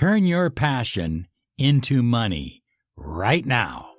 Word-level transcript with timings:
Turn 0.00 0.24
your 0.24 0.48
passion 0.48 1.28
into 1.58 2.02
money 2.02 2.62
right 2.96 3.44
now. 3.44 3.90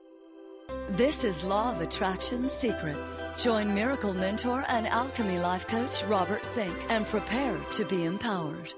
This 0.90 1.24
is 1.24 1.44
Law 1.44 1.76
of 1.76 1.80
Attraction 1.80 2.50
Secrets. 2.50 3.24
Join 3.38 3.72
Miracle 3.76 4.16
Mentor 4.16 4.66
and 4.68 4.88
Alchemy 4.88 5.38
Life 5.38 5.68
Coach 5.68 6.04
Robert 6.06 6.44
Zink 6.56 6.74
and 6.90 7.06
prepare 7.06 7.56
to 7.74 7.86
be 7.86 8.06
empowered. 8.06 8.74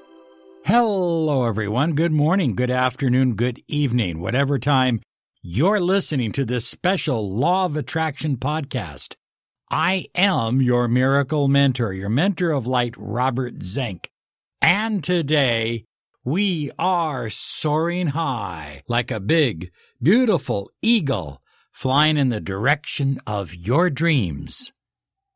Hello, 0.65 1.45
everyone. 1.45 1.93
Good 1.93 2.11
morning, 2.11 2.55
good 2.55 2.69
afternoon, 2.69 3.35
good 3.35 3.61
evening, 3.69 4.19
whatever 4.19 4.59
time 4.59 4.99
you're 5.41 5.79
listening 5.79 6.33
to 6.33 6.43
this 6.43 6.67
special 6.67 7.33
Law 7.33 7.63
of 7.63 7.77
Attraction 7.77 8.35
podcast. 8.35 9.15
I 9.71 10.07
am 10.13 10.61
your 10.61 10.89
miracle 10.89 11.47
mentor, 11.47 11.93
your 11.93 12.09
mentor 12.09 12.51
of 12.51 12.67
light, 12.67 12.95
Robert 12.97 13.63
Zink. 13.63 14.09
And 14.61 15.01
today 15.01 15.85
we 16.23 16.71
are 16.79 17.29
soaring 17.29 18.07
high 18.07 18.81
like 18.87 19.11
a 19.11 19.19
big, 19.19 19.71
beautiful 20.01 20.71
eagle 20.81 21.41
flying 21.71 22.17
in 22.17 22.29
the 22.29 22.39
direction 22.39 23.19
of 23.27 23.53
your 23.53 23.89
dreams 23.89 24.71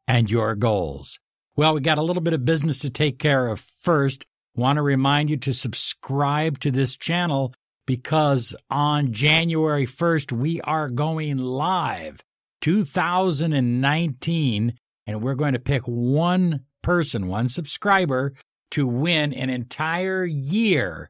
and 0.07 0.31
your 0.31 0.55
goals. 0.55 1.19
Well, 1.57 1.73
we 1.73 1.81
got 1.81 1.97
a 1.97 2.03
little 2.03 2.21
bit 2.21 2.33
of 2.33 2.45
business 2.45 2.79
to 2.79 2.89
take 2.89 3.19
care 3.19 3.47
of 3.47 3.59
first. 3.59 4.25
Want 4.55 4.77
to 4.77 4.81
remind 4.81 5.29
you 5.29 5.35
to 5.37 5.53
subscribe 5.53 6.59
to 6.59 6.71
this 6.71 6.95
channel 6.95 7.53
because 7.85 8.55
on 8.69 9.11
January 9.11 9.85
1st, 9.85 10.31
we 10.31 10.61
are 10.61 10.87
going 10.89 11.37
live 11.37 12.23
2019, 12.61 14.73
and 15.05 15.21
we're 15.21 15.35
going 15.35 15.53
to 15.53 15.59
pick 15.59 15.83
one 15.83 16.61
person, 16.81 17.27
one 17.27 17.49
subscriber 17.49 18.33
to 18.71 18.87
win 18.87 19.33
an 19.33 19.49
entire 19.49 20.25
year 20.25 21.09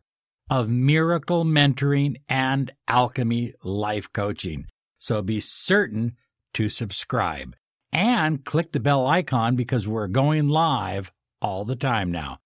of 0.50 0.70
miracle 0.70 1.44
mentoring 1.44 2.16
and 2.30 2.72
alchemy 2.88 3.54
life 3.64 4.12
coaching. 4.14 4.68
So 4.98 5.22
be 5.22 5.40
certain 5.40 6.16
to 6.54 6.70
subscribe 6.70 7.56
and 7.92 8.44
click 8.46 8.72
the 8.72 8.80
bell 8.80 9.06
icon 9.06 9.56
because 9.56 9.88
we're 9.88 10.08
going 10.08 10.48
live 10.48 11.12
all 11.42 11.66
the 11.66 11.76
time 11.76 12.12
now. 12.12 12.40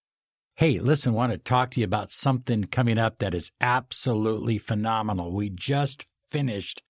Hey, 0.56 0.80
listen, 0.80 1.14
want 1.14 1.32
to 1.32 1.38
talk 1.38 1.72
to 1.72 1.80
you 1.80 1.86
about 1.86 2.12
something 2.12 2.66
coming 2.66 2.98
up 2.98 3.20
that 3.20 3.34
is 3.34 3.52
absolutely 3.62 4.58
phenomenal. 4.58 5.32
We 5.32 5.50
just 5.50 6.06
finished 6.30 6.84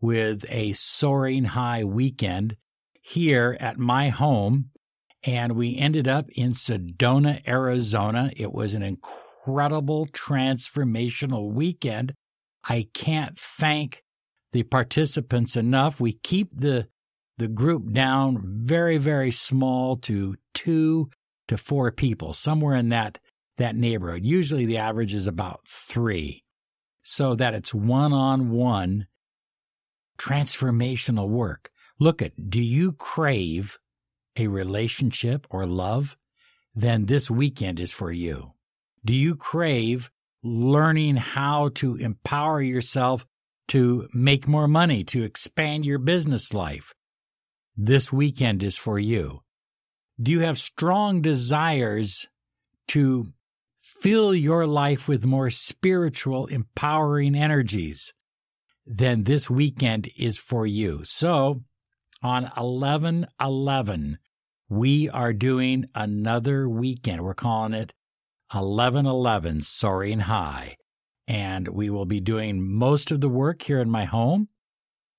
with 0.00 0.44
a 0.48 0.72
soaring 0.74 1.44
high 1.44 1.84
weekend 1.84 2.56
here 3.00 3.56
at 3.60 3.78
my 3.78 4.08
home, 4.10 4.70
and 5.24 5.52
we 5.52 5.76
ended 5.76 6.06
up 6.06 6.28
in 6.30 6.50
Sedona, 6.52 7.46
Arizona. 7.48 8.30
It 8.36 8.52
was 8.52 8.74
an 8.74 8.82
incredible 8.82 10.06
transformational 10.08 11.50
weekend. 11.50 12.14
I 12.68 12.88
can't 12.92 13.38
thank 13.38 14.02
the 14.52 14.62
participants 14.62 15.56
enough. 15.56 16.00
We 16.00 16.12
keep 16.12 16.50
the 16.54 16.88
the 17.36 17.48
group 17.48 17.92
down 17.92 18.40
very 18.44 18.96
very 18.96 19.32
small 19.32 19.96
to 19.96 20.36
2 20.54 21.10
to 21.48 21.56
4 21.58 21.90
people, 21.90 22.32
somewhere 22.32 22.76
in 22.76 22.90
that 22.90 23.18
that 23.56 23.76
neighborhood. 23.76 24.24
Usually 24.24 24.66
the 24.66 24.78
average 24.78 25.14
is 25.14 25.26
about 25.26 25.60
3. 25.68 26.42
So 27.02 27.34
that 27.34 27.54
it's 27.54 27.74
one-on-one 27.74 29.06
transformational 30.18 31.28
work. 31.28 31.70
Look 32.00 32.22
at 32.22 32.50
do 32.50 32.60
you 32.60 32.92
crave 32.92 33.78
a 34.36 34.48
relationship 34.48 35.46
or 35.50 35.66
love? 35.66 36.16
Then 36.74 37.06
this 37.06 37.30
weekend 37.30 37.78
is 37.78 37.92
for 37.92 38.10
you. 38.10 38.52
Do 39.04 39.14
you 39.14 39.36
crave 39.36 40.10
learning 40.44 41.16
how 41.16 41.70
to 41.70 41.96
empower 41.96 42.60
yourself 42.60 43.26
to 43.68 44.08
make 44.12 44.46
more 44.46 44.68
money, 44.68 45.02
to 45.04 45.22
expand 45.22 45.86
your 45.86 45.98
business 45.98 46.52
life. 46.52 46.94
This 47.76 48.12
weekend 48.12 48.62
is 48.62 48.76
for 48.76 48.98
you. 48.98 49.40
Do 50.20 50.30
you 50.30 50.40
have 50.40 50.58
strong 50.58 51.22
desires 51.22 52.28
to 52.88 53.32
fill 53.80 54.34
your 54.34 54.66
life 54.66 55.08
with 55.08 55.24
more 55.24 55.50
spiritual, 55.50 56.46
empowering 56.46 57.34
energies? 57.34 58.12
Then 58.86 59.24
this 59.24 59.48
weekend 59.48 60.10
is 60.16 60.38
for 60.38 60.66
you. 60.66 61.00
So 61.04 61.62
on 62.22 62.50
11 62.56 63.26
11, 63.40 64.18
we 64.68 65.08
are 65.10 65.32
doing 65.32 65.86
another 65.94 66.68
weekend. 66.68 67.22
We're 67.22 67.34
calling 67.34 67.74
it 67.74 67.94
11 68.54 69.06
11 69.06 69.60
Soaring 69.60 70.20
High 70.20 70.76
and 71.26 71.68
we 71.68 71.90
will 71.90 72.04
be 72.04 72.20
doing 72.20 72.62
most 72.62 73.10
of 73.10 73.20
the 73.20 73.28
work 73.28 73.62
here 73.62 73.80
in 73.80 73.90
my 73.90 74.04
home. 74.04 74.48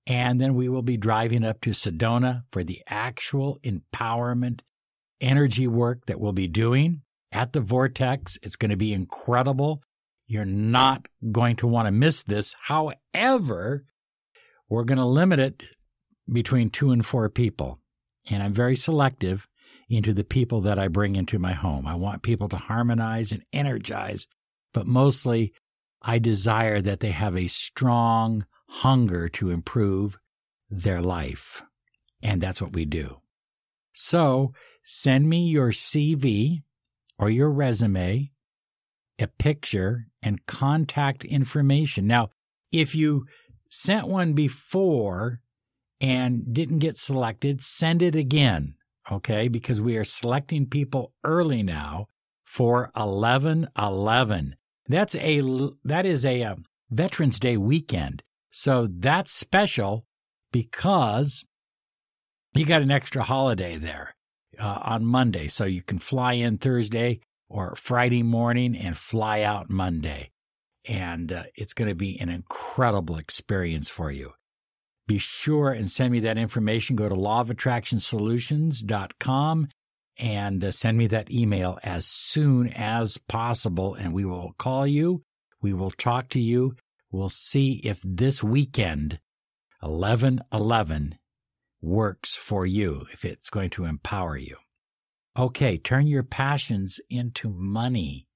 And 0.07 0.39
then 0.39 0.53
we 0.53 0.69
will 0.69 0.83
be 0.83 0.97
driving 0.97 1.43
up 1.43 1.61
to 1.61 1.71
Sedona 1.71 2.43
for 2.51 2.63
the 2.63 2.81
actual 2.87 3.57
empowerment 3.63 4.61
energy 5.19 5.65
work 5.65 6.05
that 6.05 6.19
we'll 6.19 6.31
be 6.31 6.47
doing 6.47 7.01
at 7.31 7.53
the 7.53 7.61
Vortex. 7.61 8.37
It's 8.43 8.55
going 8.55 8.69
to 8.69 8.77
be 8.77 8.93
incredible. 8.93 9.81
You're 10.27 10.45
not 10.45 11.07
going 11.31 11.55
to 11.57 11.67
want 11.67 11.87
to 11.87 11.91
miss 11.91 12.21
this. 12.21 12.55
However, 12.61 13.85
we're 14.69 14.83
going 14.83 14.99
to 14.99 15.05
limit 15.05 15.39
it 15.39 15.63
between 16.31 16.69
two 16.69 16.91
and 16.91 17.03
four 17.03 17.27
people. 17.29 17.79
And 18.29 18.41
I'm 18.41 18.53
very 18.53 18.75
selective 18.75 19.47
into 19.89 20.13
the 20.13 20.23
people 20.23 20.61
that 20.61 20.79
I 20.79 20.87
bring 20.87 21.15
into 21.15 21.37
my 21.37 21.53
home. 21.53 21.85
I 21.85 21.95
want 21.95 22.23
people 22.23 22.49
to 22.49 22.57
harmonize 22.57 23.31
and 23.31 23.43
energize, 23.53 24.27
but 24.73 24.87
mostly 24.87 25.53
I 26.01 26.19
desire 26.19 26.81
that 26.81 26.99
they 26.99 27.11
have 27.11 27.35
a 27.35 27.47
strong 27.47 28.45
hunger 28.67 29.29
to 29.29 29.51
improve 29.51 30.17
their 30.69 31.01
life. 31.01 31.63
And 32.21 32.41
that's 32.41 32.61
what 32.61 32.73
we 32.73 32.85
do. 32.85 33.17
So 33.93 34.53
send 34.83 35.29
me 35.29 35.47
your 35.47 35.69
CV 35.71 36.63
or 37.17 37.29
your 37.29 37.49
resume, 37.49 38.31
a 39.19 39.27
picture, 39.27 40.07
and 40.21 40.45
contact 40.45 41.23
information. 41.23 42.07
Now, 42.07 42.29
if 42.71 42.93
you 42.93 43.25
sent 43.69 44.07
one 44.07 44.33
before 44.33 45.41
and 46.01 46.53
didn't 46.53 46.79
get 46.79 46.97
selected, 46.97 47.61
send 47.61 48.01
it 48.01 48.15
again, 48.15 48.75
okay? 49.11 49.47
Because 49.47 49.79
we 49.81 49.97
are 49.97 50.03
selecting 50.03 50.65
people 50.65 51.13
early 51.23 51.63
now 51.63 52.07
for 52.43 52.91
1111. 52.95 54.55
That's 54.87 55.15
a 55.15 55.41
that 55.83 56.05
is 56.05 56.25
a, 56.25 56.41
a 56.41 56.51
uh, 56.51 56.55
Veterans 56.91 57.39
Day 57.39 57.57
weekend. 57.57 58.23
So 58.51 58.87
that's 58.89 59.31
special 59.31 60.05
because 60.51 61.43
you 62.53 62.65
got 62.65 62.81
an 62.81 62.91
extra 62.91 63.23
holiday 63.23 63.77
there 63.77 64.15
uh, 64.59 64.79
on 64.83 65.05
Monday. 65.05 65.47
So 65.47 65.65
you 65.65 65.81
can 65.81 65.99
fly 65.99 66.33
in 66.33 66.57
Thursday 66.57 67.19
or 67.49 67.75
Friday 67.75 68.23
morning 68.23 68.75
and 68.75 68.97
fly 68.97 69.41
out 69.41 69.69
Monday. 69.69 70.31
And 70.87 71.33
uh, 71.33 71.43
it's 71.55 71.73
going 71.73 71.89
to 71.89 71.95
be 71.95 72.19
an 72.19 72.29
incredible 72.29 73.17
experience 73.17 73.89
for 73.89 74.11
you. 74.11 74.33
Be 75.07 75.19
sure 75.19 75.71
and 75.71 75.89
send 75.89 76.11
me 76.11 76.19
that 76.21 76.37
information. 76.37 76.95
Go 76.95 77.09
to 77.09 77.15
lawofattractionsolutions.com 77.15 79.67
and 80.17 80.63
uh, 80.63 80.71
send 80.71 80.97
me 80.97 81.07
that 81.07 81.29
email 81.29 81.77
as 81.83 82.05
soon 82.05 82.69
as 82.69 83.17
possible, 83.17 83.95
and 83.95 84.13
we 84.13 84.23
will 84.25 84.53
call 84.57 84.87
you. 84.87 85.23
We 85.61 85.73
will 85.73 85.91
talk 85.91 86.29
to 86.29 86.39
you. 86.39 86.75
We'll 87.11 87.29
see 87.29 87.81
if 87.83 87.99
this 88.03 88.43
weekend, 88.43 89.19
11 89.83 90.41
11, 90.51 91.17
works 91.81 92.35
for 92.35 92.65
you, 92.65 93.05
if 93.13 93.25
it's 93.25 93.49
going 93.49 93.69
to 93.71 93.85
empower 93.85 94.37
you. 94.37 94.57
Okay, 95.37 95.77
turn 95.77 96.07
your 96.07 96.23
passions 96.23 96.99
into 97.09 97.49
money. 97.49 98.27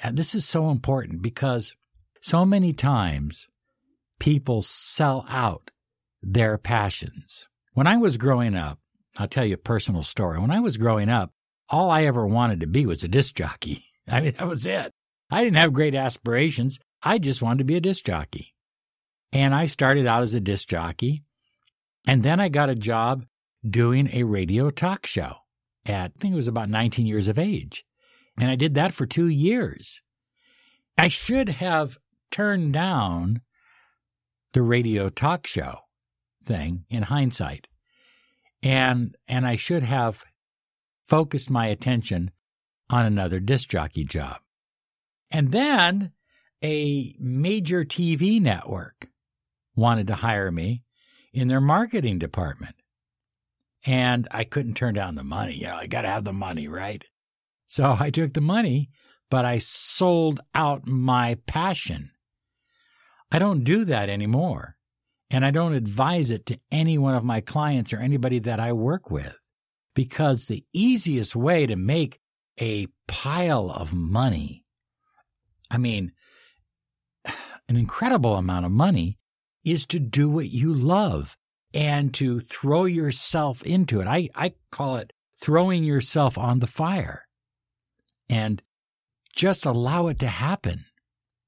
And 0.00 0.16
this 0.16 0.34
is 0.34 0.44
so 0.44 0.70
important 0.70 1.22
because 1.22 1.74
so 2.20 2.44
many 2.44 2.72
times 2.72 3.48
people 4.20 4.62
sell 4.62 5.24
out 5.28 5.70
their 6.22 6.58
passions. 6.58 7.48
When 7.74 7.86
I 7.86 7.96
was 7.96 8.16
growing 8.16 8.54
up, 8.54 8.78
I'll 9.16 9.28
tell 9.28 9.44
you 9.44 9.54
a 9.54 9.58
personal 9.58 10.02
story. 10.02 10.38
When 10.38 10.50
I 10.50 10.60
was 10.60 10.76
growing 10.76 11.08
up, 11.08 11.32
all 11.68 11.90
I 11.90 12.04
ever 12.04 12.26
wanted 12.26 12.60
to 12.60 12.66
be 12.66 12.86
was 12.86 13.04
a 13.04 13.08
disc 13.08 13.34
jockey. 13.34 13.84
I 14.08 14.20
mean, 14.20 14.34
that 14.38 14.48
was 14.48 14.66
it. 14.66 14.92
I 15.30 15.44
didn't 15.44 15.58
have 15.58 15.72
great 15.72 15.94
aspirations. 15.94 16.78
I 17.02 17.18
just 17.18 17.42
wanted 17.42 17.58
to 17.58 17.64
be 17.64 17.76
a 17.76 17.80
disc 17.80 18.04
jockey. 18.04 18.54
And 19.32 19.54
I 19.54 19.66
started 19.66 20.06
out 20.06 20.22
as 20.22 20.34
a 20.34 20.40
disc 20.40 20.68
jockey. 20.68 21.22
And 22.06 22.22
then 22.22 22.40
I 22.40 22.48
got 22.48 22.70
a 22.70 22.74
job 22.74 23.26
doing 23.68 24.08
a 24.12 24.22
radio 24.22 24.70
talk 24.70 25.04
show 25.04 25.36
at, 25.84 26.12
I 26.16 26.20
think 26.20 26.32
it 26.32 26.36
was 26.36 26.48
about 26.48 26.70
19 26.70 27.06
years 27.06 27.28
of 27.28 27.38
age. 27.38 27.84
And 28.40 28.50
I 28.50 28.56
did 28.56 28.74
that 28.74 28.94
for 28.94 29.04
two 29.04 29.28
years. 29.28 30.00
I 30.96 31.08
should 31.08 31.48
have 31.48 31.98
turned 32.30 32.72
down 32.72 33.42
the 34.52 34.62
radio 34.62 35.08
talk 35.10 35.46
show 35.46 35.80
thing 36.48 36.84
in 36.88 37.04
hindsight 37.04 37.68
and 38.62 39.16
and 39.26 39.46
I 39.46 39.56
should 39.56 39.82
have 39.82 40.24
focused 41.04 41.50
my 41.50 41.66
attention 41.66 42.30
on 42.90 43.06
another 43.06 43.40
disc 43.40 43.68
jockey 43.68 44.04
job. 44.04 44.38
And 45.30 45.52
then 45.52 46.12
a 46.62 47.14
major 47.18 47.84
TV 47.84 48.40
network 48.40 49.08
wanted 49.76 50.06
to 50.08 50.14
hire 50.14 50.50
me 50.50 50.82
in 51.32 51.48
their 51.48 51.60
marketing 51.60 52.18
department. 52.18 52.74
And 53.86 54.26
I 54.30 54.44
couldn't 54.44 54.74
turn 54.74 54.94
down 54.94 55.14
the 55.14 55.22
money. 55.22 55.54
You 55.54 55.68
know, 55.68 55.76
I 55.76 55.86
got 55.86 56.02
to 56.02 56.08
have 56.08 56.24
the 56.24 56.32
money, 56.32 56.66
right? 56.66 57.04
So 57.66 57.96
I 58.00 58.10
took 58.10 58.34
the 58.34 58.40
money, 58.40 58.90
but 59.30 59.44
I 59.44 59.58
sold 59.58 60.40
out 60.54 60.86
my 60.86 61.36
passion. 61.46 62.10
I 63.30 63.38
don't 63.38 63.62
do 63.62 63.84
that 63.84 64.08
anymore. 64.08 64.77
And 65.30 65.44
I 65.44 65.50
don't 65.50 65.74
advise 65.74 66.30
it 66.30 66.46
to 66.46 66.58
any 66.70 66.96
one 66.96 67.14
of 67.14 67.24
my 67.24 67.40
clients 67.40 67.92
or 67.92 67.98
anybody 67.98 68.38
that 68.40 68.60
I 68.60 68.72
work 68.72 69.10
with 69.10 69.38
because 69.94 70.46
the 70.46 70.64
easiest 70.72 71.36
way 71.36 71.66
to 71.66 71.76
make 71.76 72.20
a 72.60 72.86
pile 73.06 73.70
of 73.70 73.92
money, 73.92 74.64
I 75.70 75.78
mean, 75.78 76.12
an 77.24 77.76
incredible 77.76 78.34
amount 78.34 78.64
of 78.64 78.72
money, 78.72 79.18
is 79.64 79.84
to 79.86 79.98
do 79.98 80.30
what 80.30 80.48
you 80.48 80.72
love 80.72 81.36
and 81.74 82.14
to 82.14 82.40
throw 82.40 82.86
yourself 82.86 83.62
into 83.62 84.00
it. 84.00 84.06
I, 84.06 84.30
I 84.34 84.54
call 84.70 84.96
it 84.96 85.12
throwing 85.40 85.84
yourself 85.84 86.38
on 86.38 86.60
the 86.60 86.66
fire 86.66 87.26
and 88.28 88.62
just 89.34 89.66
allow 89.66 90.08
it 90.08 90.18
to 90.20 90.26
happen. 90.26 90.84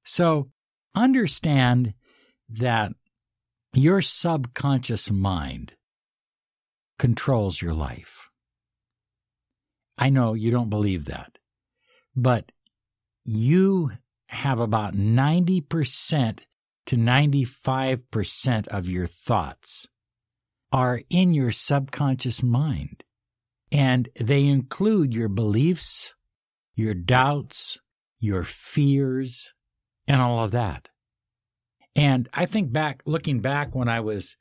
So 0.04 0.50
understand 0.94 1.94
that 2.48 2.92
your 3.72 4.02
subconscious 4.02 5.10
mind 5.10 5.74
controls 6.98 7.62
your 7.62 7.72
life. 7.72 8.28
I 9.96 10.10
know 10.10 10.34
you 10.34 10.50
don't 10.50 10.70
believe 10.70 11.06
that, 11.06 11.38
but 12.16 12.52
you 13.24 13.92
have 14.28 14.58
about 14.58 14.94
90% 14.94 16.40
to 16.86 16.96
95% 16.96 18.68
of 18.68 18.88
your 18.88 19.06
thoughts 19.06 19.86
are 20.72 21.02
in 21.10 21.34
your 21.34 21.50
subconscious 21.50 22.42
mind. 22.42 23.04
And 23.72 24.08
they 24.18 24.46
include 24.46 25.14
your 25.14 25.28
beliefs, 25.28 26.14
your 26.74 26.94
doubts, 26.94 27.78
your 28.18 28.44
fears, 28.44 29.52
and 30.06 30.20
all 30.20 30.44
of 30.44 30.50
that. 30.50 30.89
And 31.96 32.28
I 32.32 32.46
think 32.46 32.72
back, 32.72 33.02
looking 33.04 33.40
back 33.40 33.74
when 33.74 33.88
I 33.88 34.00
was 34.00 34.36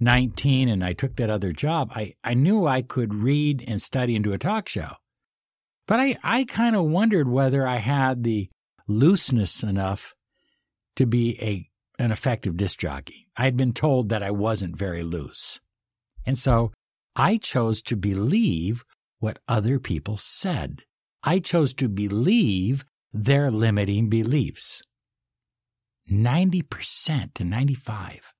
19 0.00 0.68
and 0.68 0.84
I 0.84 0.92
took 0.92 1.16
that 1.16 1.30
other 1.30 1.52
job, 1.52 1.90
I, 1.94 2.14
I 2.22 2.34
knew 2.34 2.66
I 2.66 2.82
could 2.82 3.14
read 3.14 3.64
and 3.66 3.80
study 3.80 4.14
and 4.14 4.24
do 4.24 4.32
a 4.32 4.38
talk 4.38 4.68
show. 4.68 4.92
But 5.86 6.00
I, 6.00 6.16
I 6.22 6.44
kind 6.44 6.76
of 6.76 6.84
wondered 6.84 7.28
whether 7.28 7.66
I 7.66 7.76
had 7.76 8.22
the 8.22 8.48
looseness 8.86 9.62
enough 9.62 10.14
to 10.96 11.06
be 11.06 11.38
a 11.40 11.68
an 12.00 12.12
effective 12.12 12.56
disc 12.56 12.78
jockey. 12.78 13.26
I 13.36 13.44
had 13.44 13.56
been 13.56 13.72
told 13.72 14.08
that 14.08 14.22
I 14.22 14.30
wasn't 14.30 14.76
very 14.76 15.02
loose. 15.02 15.60
And 16.24 16.38
so 16.38 16.72
I 17.16 17.38
chose 17.38 17.82
to 17.82 17.96
believe 17.96 18.84
what 19.18 19.40
other 19.48 19.80
people 19.80 20.16
said. 20.16 20.82
I 21.24 21.40
chose 21.40 21.74
to 21.74 21.88
believe 21.88 22.84
their 23.12 23.50
limiting 23.50 24.08
beliefs. 24.08 24.82
90% 26.10 27.34
to 27.34 27.44
95 27.44 28.32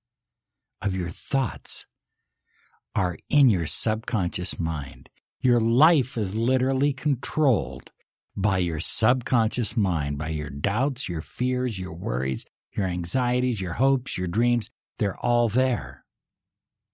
of 0.82 0.94
your 0.94 1.11
thoughts 1.11 1.87
are 2.94 3.19
in 3.29 3.50
your 3.50 3.67
subconscious 3.67 4.59
mind. 4.59 5.09
Your 5.41 5.61
life 5.61 6.17
is 6.17 6.37
literally 6.37 6.93
controlled 6.93 7.91
by 8.37 8.59
your 8.59 8.81
subconscious 8.81 9.76
mind, 9.76 10.19
by 10.19 10.29
your 10.29 10.50
doubts, 10.50 11.09
your 11.09 11.20
fears, 11.20 11.79
your 11.79 11.93
worries, 11.93 12.44
your 12.76 12.87
anxieties, 12.87 13.61
your 13.61 13.75
hopes, 13.75 14.17
your 14.17 14.29
dreams. 14.29 14.70
They're 14.99 15.19
all 15.19 15.49
there. 15.49 16.05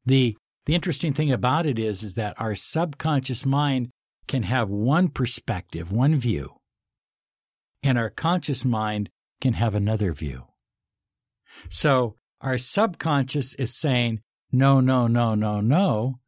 The 0.06 0.36
the 0.66 0.74
interesting 0.74 1.12
thing 1.12 1.30
about 1.30 1.66
it 1.66 1.78
is, 1.78 2.02
is 2.02 2.14
that 2.14 2.40
our 2.40 2.54
subconscious 2.54 3.44
mind 3.44 3.90
can 4.26 4.44
have 4.44 4.70
one 4.70 5.08
perspective, 5.08 5.92
one 5.92 6.18
view, 6.18 6.54
and 7.82 7.98
our 7.98 8.08
conscious 8.08 8.64
mind 8.64 9.10
can 9.42 9.52
have 9.52 9.74
another 9.74 10.12
view. 10.14 10.44
So 11.70 12.16
our 12.40 12.58
subconscious 12.58 13.54
is 13.54 13.74
saying, 13.74 14.20
no, 14.52 14.80
no, 14.80 15.06
no, 15.06 15.34
no, 15.34 15.60
no. 15.60 16.20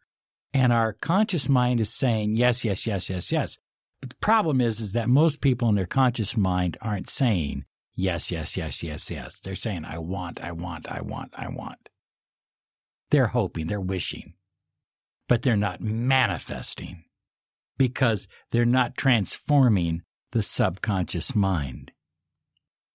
And 0.53 0.73
our 0.73 0.95
conscious 0.95 1.49
mind 1.49 1.81
is 1.81 1.93
saying, 1.93 2.37
yes, 2.37 2.65
yes, 2.65 2.87
yes, 2.87 3.11
yes, 3.11 3.31
yes. 3.31 3.59
But 4.01 4.11
the 4.11 4.17
problem 4.17 4.61
is, 4.61 4.81
is 4.81 4.93
that 4.93 5.09
most 5.09 5.41
people 5.41 5.69
in 5.69 5.75
their 5.75 5.87
conscious 5.87 6.37
mind 6.37 6.77
aren't 6.81 7.11
saying, 7.11 7.65
yes, 7.95 8.31
yes, 8.31 8.57
yes, 8.57 8.83
yes, 8.83 9.11
yes. 9.11 9.41
They're 9.41 9.55
saying, 9.55 9.85
I 9.85 9.99
want, 9.99 10.41
I 10.43 10.53
want, 10.53 10.89
I 10.89 11.01
want, 11.03 11.33
I 11.37 11.49
want. 11.49 11.89
They're 13.11 13.29
hoping, 13.29 13.67
they're 13.67 13.81
wishing, 13.81 14.35
but 15.29 15.43
they're 15.43 15.57
not 15.57 15.81
manifesting 15.81 17.05
because 17.79 18.27
they're 18.51 18.65
not 18.65 18.97
transforming 18.97 20.03
the 20.33 20.43
subconscious 20.43 21.35
mind. 21.35 21.93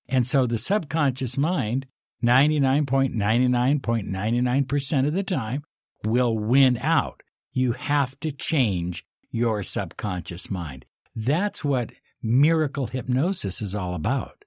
And 0.07 0.27
so 0.27 0.45
the 0.45 0.57
subconscious 0.57 1.37
mind 1.37 1.85
99.99.99% 2.23 5.07
of 5.07 5.13
the 5.13 5.23
time 5.23 5.63
will 6.05 6.37
win 6.37 6.77
out. 6.77 7.23
You 7.51 7.71
have 7.73 8.17
to 8.19 8.31
change 8.31 9.03
your 9.31 9.63
subconscious 9.63 10.51
mind. 10.51 10.85
That's 11.15 11.65
what 11.65 11.93
miracle 12.21 12.87
hypnosis 12.87 13.61
is 13.61 13.75
all 13.75 13.95
about. 13.95 14.43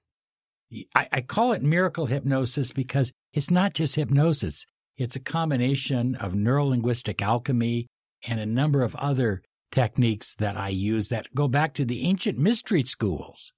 I, 0.95 1.07
I, 1.11 1.21
call 1.21 1.53
it 1.53 1.61
miracle 1.61 2.07
hypnosis 2.07 2.71
because 2.71 3.11
it's 3.33 3.51
not 3.51 3.73
just 3.73 3.95
hypnosis. 3.95 4.65
It's 4.97 5.15
a 5.15 5.21
combination 5.21 6.15
of 6.15 6.33
neurolinguistic 6.33 7.21
alchemy 7.21 7.87
and 8.27 8.39
a 8.39 8.45
number 8.45 8.81
of 8.81 8.95
other 8.95 9.43
techniques 9.71 10.33
that 10.35 10.57
I 10.57 10.69
use 10.69 11.09
that 11.09 11.33
go 11.35 11.47
back 11.47 11.73
to 11.75 11.85
the 11.85 12.03
ancient 12.03 12.37
mystery 12.37 12.83
schools. 12.83 13.51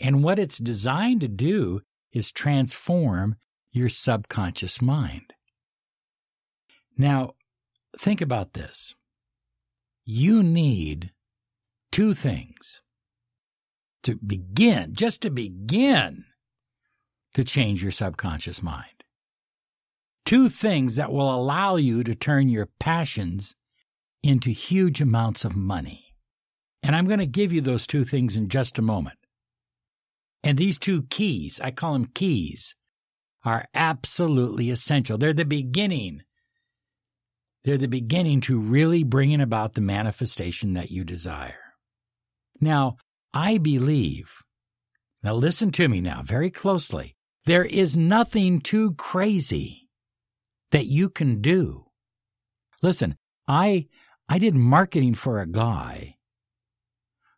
And 0.00 0.24
what 0.24 0.38
it's 0.38 0.58
designed 0.58 1.20
to 1.20 1.28
do 1.28 1.80
is 2.12 2.32
transform 2.32 3.36
your 3.70 3.88
subconscious 3.88 4.80
mind. 4.80 5.32
Now, 6.96 7.34
think 7.98 8.20
about 8.20 8.54
this. 8.54 8.94
You 10.04 10.42
need 10.42 11.12
two 11.92 12.14
things 12.14 12.82
to 14.02 14.16
begin, 14.16 14.94
just 14.94 15.22
to 15.22 15.30
begin 15.30 16.24
to 17.34 17.44
change 17.44 17.82
your 17.82 17.92
subconscious 17.92 18.62
mind. 18.62 19.04
Two 20.24 20.48
things 20.48 20.96
that 20.96 21.12
will 21.12 21.34
allow 21.34 21.76
you 21.76 22.02
to 22.04 22.14
turn 22.14 22.48
your 22.48 22.68
passions 22.78 23.54
into 24.22 24.50
huge 24.50 25.00
amounts 25.00 25.44
of 25.44 25.56
money. 25.56 26.14
And 26.82 26.94
I'm 26.96 27.06
going 27.06 27.18
to 27.18 27.26
give 27.26 27.52
you 27.52 27.60
those 27.60 27.86
two 27.86 28.04
things 28.04 28.36
in 28.36 28.48
just 28.48 28.78
a 28.78 28.82
moment. 28.82 29.18
And 30.42 30.56
these 30.56 30.78
two 30.78 31.02
keys, 31.04 31.60
I 31.62 31.70
call 31.70 31.94
them 31.94 32.10
keys, 32.14 32.74
are 33.44 33.66
absolutely 33.74 34.70
essential. 34.70 35.18
They're 35.18 35.32
the 35.32 35.44
beginning. 35.44 36.22
They're 37.64 37.78
the 37.78 37.88
beginning 37.88 38.40
to 38.42 38.58
really 38.58 39.02
bringing 39.02 39.40
about 39.40 39.74
the 39.74 39.80
manifestation 39.80 40.74
that 40.74 40.90
you 40.90 41.04
desire. 41.04 41.74
Now, 42.60 42.96
I 43.32 43.58
believe, 43.58 44.42
now 45.22 45.34
listen 45.34 45.70
to 45.72 45.88
me 45.88 46.00
now 46.00 46.22
very 46.22 46.50
closely. 46.50 47.16
There 47.44 47.64
is 47.64 47.96
nothing 47.96 48.60
too 48.60 48.94
crazy 48.94 49.88
that 50.70 50.86
you 50.86 51.08
can 51.08 51.40
do. 51.40 51.86
Listen, 52.82 53.16
I 53.46 53.86
I 54.28 54.38
did 54.38 54.54
marketing 54.54 55.14
for 55.14 55.40
a 55.40 55.46
guy 55.46 56.16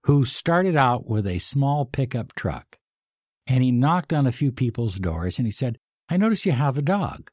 who 0.04 0.24
started 0.24 0.76
out 0.76 1.08
with 1.08 1.26
a 1.26 1.38
small 1.38 1.84
pickup 1.84 2.34
truck 2.34 2.79
and 3.50 3.64
he 3.64 3.72
knocked 3.72 4.12
on 4.12 4.28
a 4.28 4.32
few 4.32 4.52
people's 4.52 5.00
doors 5.00 5.38
and 5.38 5.46
he 5.46 5.50
said, 5.50 5.76
I 6.08 6.16
notice 6.16 6.46
you 6.46 6.52
have 6.52 6.78
a 6.78 6.82
dog. 6.82 7.32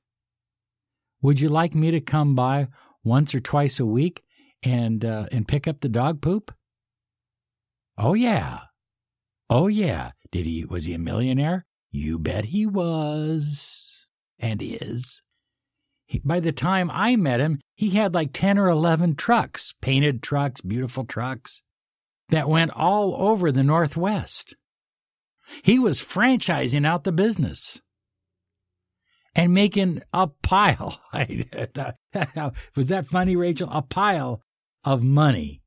Would 1.21 1.39
you 1.39 1.47
like 1.47 1.75
me 1.75 1.91
to 1.91 2.01
come 2.01 2.33
by 2.33 2.69
once 3.03 3.35
or 3.35 3.39
twice 3.39 3.79
a 3.79 3.85
week 3.85 4.23
and 4.63 5.05
uh, 5.05 5.27
and 5.31 5.47
pick 5.47 5.67
up 5.67 5.81
the 5.81 5.89
dog 5.89 6.19
poop? 6.19 6.51
Oh 7.99 8.15
yeah. 8.15 8.61
Oh 9.47 9.67
yeah. 9.67 10.11
Did 10.31 10.47
he 10.47 10.65
was 10.65 10.85
he 10.85 10.95
a 10.95 10.99
millionaire? 10.99 11.67
You 11.91 12.17
bet 12.17 12.45
he 12.45 12.65
was 12.65 14.07
and 14.39 14.59
is. 14.63 15.21
By 16.23 16.39
the 16.39 16.51
time 16.51 16.89
I 16.91 17.15
met 17.15 17.39
him, 17.39 17.59
he 17.75 17.91
had 17.91 18.15
like 18.15 18.33
10 18.33 18.57
or 18.57 18.69
11 18.69 19.17
trucks, 19.17 19.75
painted 19.81 20.23
trucks, 20.23 20.61
beautiful 20.61 21.05
trucks 21.05 21.61
that 22.29 22.49
went 22.49 22.71
all 22.71 23.13
over 23.15 23.51
the 23.51 23.63
Northwest. 23.63 24.55
He 25.63 25.79
was 25.79 26.01
franchising 26.01 26.85
out 26.85 27.03
the 27.03 27.11
business 27.11 27.81
and 29.35 29.53
making 29.53 30.01
a 30.13 30.27
pile. 30.27 30.99
was 32.75 32.87
that 32.87 33.07
funny, 33.07 33.35
Rachel? 33.35 33.69
A 33.71 33.81
pile 33.81 34.41
of 34.83 35.03
money 35.03 35.61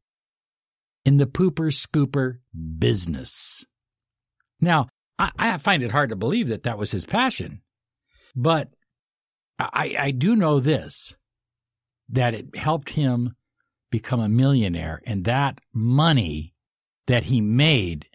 in 1.04 1.16
the 1.16 1.26
pooper 1.26 1.72
scooper 1.72 2.38
business. 2.78 3.64
Now, 4.60 4.88
I, 5.18 5.30
I 5.38 5.58
find 5.58 5.82
it 5.82 5.92
hard 5.92 6.10
to 6.10 6.16
believe 6.16 6.48
that 6.48 6.64
that 6.64 6.78
was 6.78 6.90
his 6.90 7.06
passion. 7.06 7.62
But 8.34 8.68
I, 9.58 9.96
I 9.98 10.10
do 10.10 10.36
know 10.36 10.60
this 10.60 11.14
that 12.08 12.34
it 12.34 12.56
helped 12.56 12.90
him 12.90 13.36
become 13.90 14.20
a 14.20 14.28
millionaire, 14.28 15.00
and 15.06 15.24
that 15.24 15.60
money 15.72 16.54
that 17.06 17.24
he 17.24 17.40
made 17.40 18.06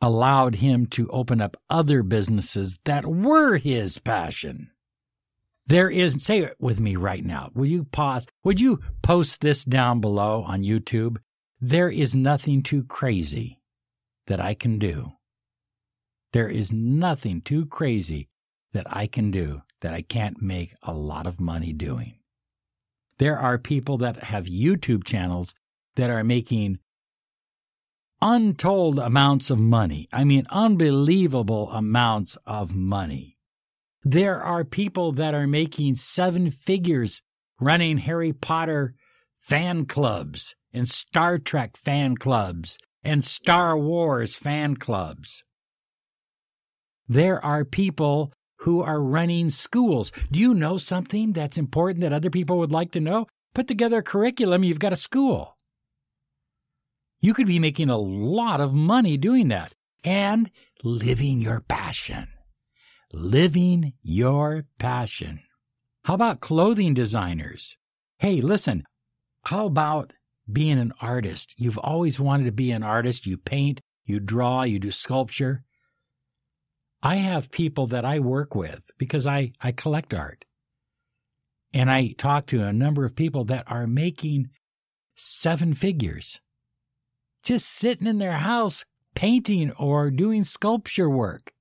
allowed 0.00 0.56
him 0.56 0.86
to 0.86 1.08
open 1.08 1.40
up 1.40 1.56
other 1.70 2.02
businesses 2.02 2.78
that 2.84 3.06
were 3.06 3.56
his 3.56 3.98
passion. 3.98 4.70
There 5.66 5.90
is, 5.90 6.22
say 6.22 6.40
it 6.40 6.56
with 6.60 6.78
me 6.78 6.96
right 6.96 7.24
now. 7.24 7.50
Will 7.54 7.66
you 7.66 7.84
pause? 7.84 8.26
Would 8.44 8.60
you 8.60 8.80
post 9.02 9.40
this 9.40 9.64
down 9.64 10.00
below 10.00 10.42
on 10.46 10.62
YouTube? 10.62 11.16
There 11.60 11.90
is 11.90 12.14
nothing 12.14 12.62
too 12.62 12.84
crazy 12.84 13.60
that 14.26 14.40
I 14.40 14.54
can 14.54 14.78
do. 14.78 15.12
There 16.32 16.48
is 16.48 16.72
nothing 16.72 17.40
too 17.40 17.66
crazy 17.66 18.28
that 18.72 18.86
I 18.94 19.06
can 19.06 19.30
do 19.30 19.62
that 19.80 19.94
I 19.94 20.02
can't 20.02 20.42
make 20.42 20.74
a 20.82 20.92
lot 20.92 21.26
of 21.26 21.40
money 21.40 21.72
doing. 21.72 22.18
There 23.18 23.38
are 23.38 23.58
people 23.58 23.98
that 23.98 24.24
have 24.24 24.44
YouTube 24.44 25.04
channels 25.04 25.54
that 25.96 26.10
are 26.10 26.22
making 26.22 26.78
untold 28.20 28.98
amounts 28.98 29.50
of 29.50 29.58
money. 29.58 30.08
I 30.12 30.24
mean, 30.24 30.46
unbelievable 30.50 31.70
amounts 31.70 32.36
of 32.46 32.74
money. 32.74 33.36
There 34.04 34.42
are 34.42 34.64
people 34.64 35.12
that 35.12 35.34
are 35.34 35.46
making 35.46 35.96
seven 35.96 36.50
figures 36.50 37.22
running 37.60 37.98
Harry 37.98 38.32
Potter 38.32 38.94
fan 39.38 39.86
clubs 39.86 40.54
and 40.72 40.88
Star 40.88 41.38
Trek 41.38 41.76
fan 41.76 42.16
clubs 42.16 42.78
and 43.02 43.24
Star 43.24 43.78
Wars 43.78 44.34
fan 44.36 44.76
clubs. 44.76 45.42
There 47.08 47.44
are 47.44 47.64
people 47.64 48.32
who 48.60 48.82
are 48.82 49.00
running 49.00 49.50
schools. 49.50 50.10
Do 50.30 50.38
you 50.38 50.54
know 50.54 50.78
something 50.78 51.32
that's 51.32 51.58
important 51.58 52.00
that 52.00 52.12
other 52.12 52.30
people 52.30 52.58
would 52.58 52.72
like 52.72 52.92
to 52.92 53.00
know? 53.00 53.26
Put 53.54 53.68
together 53.68 53.98
a 53.98 54.02
curriculum, 54.02 54.64
you've 54.64 54.78
got 54.78 54.92
a 54.92 54.96
school. 54.96 55.55
You 57.26 57.34
could 57.34 57.48
be 57.48 57.58
making 57.58 57.90
a 57.90 57.98
lot 57.98 58.60
of 58.60 58.72
money 58.72 59.16
doing 59.16 59.48
that 59.48 59.74
and 60.04 60.48
living 60.84 61.40
your 61.40 61.58
passion. 61.58 62.28
Living 63.12 63.94
your 64.00 64.66
passion. 64.78 65.40
How 66.04 66.14
about 66.14 66.38
clothing 66.38 66.94
designers? 66.94 67.78
Hey, 68.18 68.40
listen, 68.40 68.84
how 69.46 69.66
about 69.66 70.12
being 70.52 70.78
an 70.78 70.92
artist? 71.00 71.52
You've 71.58 71.78
always 71.78 72.20
wanted 72.20 72.44
to 72.44 72.52
be 72.52 72.70
an 72.70 72.84
artist. 72.84 73.26
You 73.26 73.38
paint, 73.38 73.80
you 74.04 74.20
draw, 74.20 74.62
you 74.62 74.78
do 74.78 74.92
sculpture. 74.92 75.64
I 77.02 77.16
have 77.16 77.50
people 77.50 77.88
that 77.88 78.04
I 78.04 78.20
work 78.20 78.54
with 78.54 78.82
because 78.98 79.26
I, 79.26 79.50
I 79.60 79.72
collect 79.72 80.14
art. 80.14 80.44
And 81.74 81.90
I 81.90 82.14
talk 82.18 82.46
to 82.46 82.62
a 82.62 82.72
number 82.72 83.04
of 83.04 83.16
people 83.16 83.44
that 83.46 83.64
are 83.66 83.88
making 83.88 84.50
seven 85.16 85.74
figures 85.74 86.40
just 87.46 87.68
sitting 87.68 88.08
in 88.08 88.18
their 88.18 88.38
house 88.38 88.84
painting 89.14 89.70
or 89.72 90.10
doing 90.10 90.42
sculpture 90.42 91.08
work. 91.08 91.52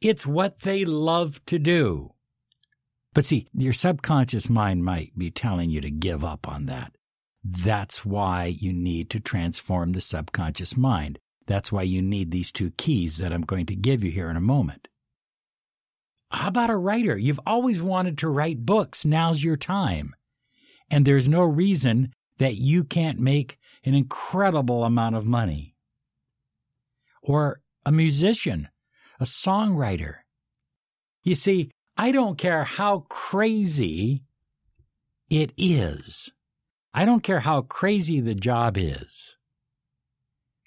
It's 0.00 0.24
what 0.24 0.60
they 0.60 0.84
love 0.84 1.44
to 1.46 1.58
do. 1.58 2.12
But 3.12 3.24
see, 3.24 3.48
your 3.52 3.72
subconscious 3.72 4.48
mind 4.48 4.84
might 4.84 5.18
be 5.18 5.30
telling 5.30 5.70
you 5.70 5.80
to 5.80 5.90
give 5.90 6.24
up 6.24 6.46
on 6.48 6.66
that. 6.66 6.92
That's 7.42 8.04
why 8.04 8.46
you 8.46 8.72
need 8.72 9.10
to 9.10 9.20
transform 9.20 9.92
the 9.92 10.00
subconscious 10.00 10.76
mind. 10.76 11.18
That's 11.46 11.72
why 11.72 11.82
you 11.82 12.00
need 12.00 12.30
these 12.30 12.52
two 12.52 12.70
keys 12.72 13.18
that 13.18 13.32
I'm 13.32 13.42
going 13.42 13.66
to 13.66 13.76
give 13.76 14.04
you 14.04 14.10
here 14.10 14.30
in 14.30 14.36
a 14.36 14.40
moment. 14.40 14.88
How 16.30 16.48
about 16.48 16.70
a 16.70 16.76
writer? 16.76 17.16
You've 17.16 17.40
always 17.46 17.82
wanted 17.82 18.18
to 18.18 18.28
write 18.28 18.66
books. 18.66 19.04
Now's 19.04 19.42
your 19.42 19.56
time. 19.56 20.14
And 20.90 21.04
there's 21.04 21.28
no 21.28 21.42
reason 21.42 22.12
that 22.38 22.56
you 22.56 22.84
can't 22.84 23.18
make 23.18 23.58
an 23.86 23.94
incredible 23.94 24.84
amount 24.84 25.16
of 25.16 25.24
money. 25.24 25.74
Or 27.22 27.60
a 27.86 27.92
musician, 27.92 28.68
a 29.18 29.24
songwriter. 29.24 30.16
You 31.22 31.34
see, 31.34 31.70
I 31.96 32.12
don't 32.12 32.36
care 32.36 32.64
how 32.64 33.06
crazy 33.08 34.22
it 35.30 35.52
is. 35.56 36.30
I 36.92 37.06
don't 37.06 37.22
care 37.22 37.40
how 37.40 37.62
crazy 37.62 38.20
the 38.20 38.34
job 38.34 38.76
is 38.76 39.36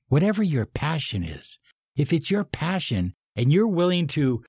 whatever 0.09 0.43
your 0.43 0.65
passion 0.65 1.23
is, 1.23 1.57
if 1.95 2.11
it's 2.11 2.29
your 2.29 2.43
passion 2.43 3.13
and 3.35 3.53
you're 3.53 3.67
willing 3.67 4.07
to 4.07 4.43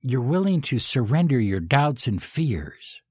you're 0.00 0.20
willing 0.20 0.60
to 0.60 0.78
surrender 0.78 1.40
your 1.40 1.58
doubts 1.58 2.06
and 2.06 2.22
fears, 2.22 3.02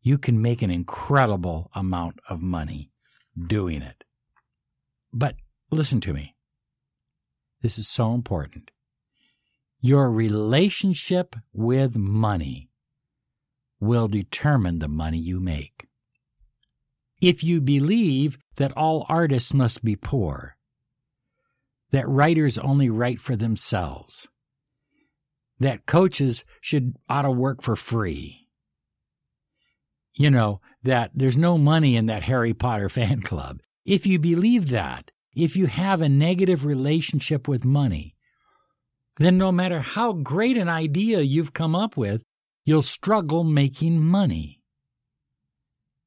you 0.00 0.16
can 0.16 0.40
make 0.40 0.62
an 0.62 0.70
incredible 0.70 1.70
amount 1.74 2.18
of 2.30 2.40
money 2.40 2.90
doing 3.36 3.82
it. 3.82 4.04
But 5.12 5.36
listen 5.70 6.00
to 6.02 6.12
me. 6.12 6.34
This 7.62 7.78
is 7.78 7.88
so 7.88 8.12
important. 8.14 8.70
Your 9.80 10.10
relationship 10.10 11.36
with 11.52 11.96
money 11.96 12.70
will 13.80 14.08
determine 14.08 14.78
the 14.78 14.88
money 14.88 15.18
you 15.18 15.40
make. 15.40 15.86
If 17.20 17.44
you 17.44 17.60
believe 17.60 18.38
that 18.56 18.76
all 18.76 19.06
artists 19.08 19.54
must 19.54 19.84
be 19.84 19.96
poor, 19.96 20.56
that 21.90 22.08
writers 22.08 22.58
only 22.58 22.90
write 22.90 23.20
for 23.20 23.36
themselves, 23.36 24.28
that 25.60 25.86
coaches 25.86 26.44
should 26.60 26.96
ought 27.08 27.22
to 27.22 27.30
work 27.30 27.62
for 27.62 27.76
free. 27.76 28.48
You 30.14 30.30
know, 30.30 30.60
that 30.84 31.10
there's 31.14 31.36
no 31.36 31.58
money 31.58 31.96
in 31.96 32.06
that 32.06 32.22
Harry 32.22 32.54
Potter 32.54 32.88
fan 32.88 33.20
club. 33.22 33.60
If 33.84 34.06
you 34.06 34.18
believe 34.18 34.70
that, 34.70 35.10
if 35.34 35.56
you 35.56 35.66
have 35.66 36.00
a 36.00 36.08
negative 36.08 36.64
relationship 36.64 37.48
with 37.48 37.64
money, 37.64 38.14
then 39.18 39.36
no 39.36 39.50
matter 39.52 39.80
how 39.80 40.12
great 40.12 40.56
an 40.56 40.68
idea 40.68 41.20
you've 41.20 41.52
come 41.52 41.74
up 41.74 41.96
with, 41.96 42.22
you'll 42.64 42.82
struggle 42.82 43.44
making 43.44 44.00
money. 44.00 44.60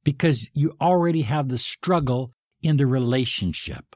Because 0.03 0.49
you 0.53 0.75
already 0.79 1.23
have 1.23 1.49
the 1.49 1.57
struggle 1.57 2.31
in 2.61 2.77
the 2.77 2.87
relationship. 2.87 3.95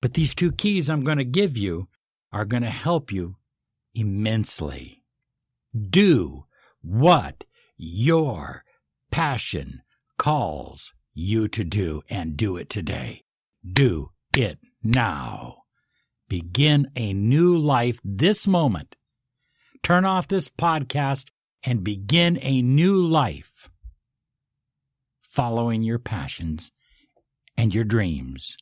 But 0.00 0.14
these 0.14 0.34
two 0.34 0.52
keys 0.52 0.88
I'm 0.88 1.02
going 1.02 1.18
to 1.18 1.24
give 1.24 1.56
you 1.56 1.88
are 2.32 2.44
going 2.44 2.62
to 2.62 2.70
help 2.70 3.12
you 3.12 3.36
immensely. 3.94 5.02
Do 5.90 6.44
what 6.82 7.44
your 7.76 8.64
passion 9.10 9.82
calls 10.18 10.92
you 11.14 11.48
to 11.48 11.64
do 11.64 12.02
and 12.08 12.36
do 12.36 12.56
it 12.56 12.68
today. 12.68 13.24
Do 13.70 14.10
it 14.36 14.58
now. 14.82 15.62
Begin 16.28 16.90
a 16.96 17.12
new 17.12 17.56
life 17.56 18.00
this 18.04 18.46
moment. 18.46 18.96
Turn 19.82 20.04
off 20.04 20.28
this 20.28 20.48
podcast 20.48 21.28
and 21.62 21.84
begin 21.84 22.38
a 22.42 22.62
new 22.62 22.96
life 22.96 23.70
following 25.20 25.82
your 25.82 25.98
passions 25.98 26.70
and 27.56 27.74
your 27.74 27.84
dreams 27.84 28.56